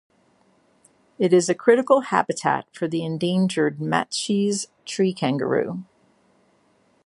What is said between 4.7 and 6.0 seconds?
tree-kangaroo.